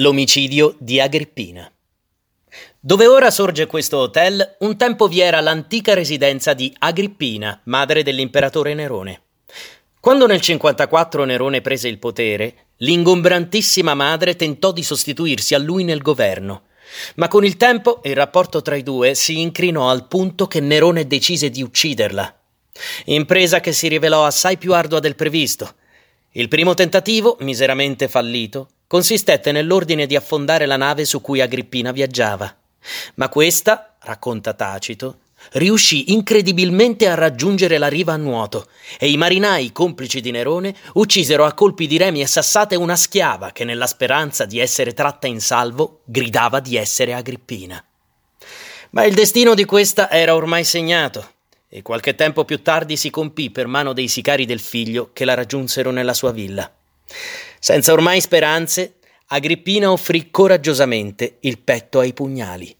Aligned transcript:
L'omicidio 0.00 0.76
di 0.78 1.00
Agrippina. 1.00 1.68
Dove 2.78 3.08
ora 3.08 3.32
sorge 3.32 3.66
questo 3.66 3.98
hotel, 3.98 4.54
un 4.60 4.76
tempo 4.76 5.08
vi 5.08 5.18
era 5.18 5.40
l'antica 5.40 5.92
residenza 5.92 6.54
di 6.54 6.72
Agrippina, 6.78 7.60
madre 7.64 8.04
dell'imperatore 8.04 8.74
Nerone. 8.74 9.22
Quando 9.98 10.28
nel 10.28 10.40
54 10.40 11.24
Nerone 11.24 11.62
prese 11.62 11.88
il 11.88 11.98
potere, 11.98 12.66
l'ingombrantissima 12.76 13.94
madre 13.94 14.36
tentò 14.36 14.70
di 14.70 14.84
sostituirsi 14.84 15.56
a 15.56 15.58
lui 15.58 15.82
nel 15.82 16.00
governo. 16.00 16.66
Ma 17.16 17.26
con 17.26 17.44
il 17.44 17.56
tempo 17.56 18.00
il 18.04 18.14
rapporto 18.14 18.62
tra 18.62 18.76
i 18.76 18.84
due 18.84 19.14
si 19.14 19.40
incrinò 19.40 19.90
al 19.90 20.06
punto 20.06 20.46
che 20.46 20.60
Nerone 20.60 21.08
decise 21.08 21.50
di 21.50 21.60
ucciderla. 21.60 22.38
Impresa 23.06 23.58
che 23.58 23.72
si 23.72 23.88
rivelò 23.88 24.24
assai 24.24 24.58
più 24.58 24.74
ardua 24.74 25.00
del 25.00 25.16
previsto. 25.16 25.74
Il 26.30 26.46
primo 26.46 26.74
tentativo, 26.74 27.36
miseramente 27.40 28.06
fallito, 28.06 28.68
consistette 28.88 29.52
nell'ordine 29.52 30.06
di 30.06 30.16
affondare 30.16 30.66
la 30.66 30.76
nave 30.76 31.04
su 31.04 31.20
cui 31.20 31.40
Agrippina 31.40 31.92
viaggiava. 31.92 32.52
Ma 33.16 33.28
questa, 33.28 33.96
racconta 34.00 34.54
Tacito, 34.54 35.18
riuscì 35.52 36.12
incredibilmente 36.12 37.06
a 37.06 37.14
raggiungere 37.14 37.78
la 37.78 37.88
riva 37.88 38.14
a 38.14 38.16
nuoto 38.16 38.66
e 38.98 39.10
i 39.10 39.16
marinai 39.16 39.72
complici 39.72 40.20
di 40.20 40.30
Nerone 40.30 40.74
uccisero 40.94 41.44
a 41.44 41.52
colpi 41.52 41.86
di 41.86 41.98
remi 41.98 42.22
e 42.22 42.26
sassate 42.26 42.76
una 42.76 42.96
schiava 42.96 43.52
che 43.52 43.64
nella 43.64 43.86
speranza 43.86 44.46
di 44.46 44.58
essere 44.58 44.94
tratta 44.94 45.26
in 45.26 45.40
salvo 45.40 46.00
gridava 46.04 46.58
di 46.60 46.76
essere 46.76 47.12
Agrippina. 47.12 47.82
Ma 48.90 49.04
il 49.04 49.14
destino 49.14 49.54
di 49.54 49.66
questa 49.66 50.10
era 50.10 50.34
ormai 50.34 50.64
segnato 50.64 51.32
e 51.68 51.82
qualche 51.82 52.14
tempo 52.14 52.46
più 52.46 52.62
tardi 52.62 52.96
si 52.96 53.10
compì 53.10 53.50
per 53.50 53.66
mano 53.66 53.92
dei 53.92 54.08
sicari 54.08 54.46
del 54.46 54.60
figlio 54.60 55.10
che 55.12 55.26
la 55.26 55.34
raggiunsero 55.34 55.90
nella 55.90 56.14
sua 56.14 56.32
villa. 56.32 56.72
Senza 57.68 57.92
ormai 57.92 58.18
speranze, 58.22 58.94
Agrippina 59.26 59.92
offrì 59.92 60.30
coraggiosamente 60.30 61.36
il 61.40 61.58
petto 61.58 61.98
ai 61.98 62.14
pugnali. 62.14 62.74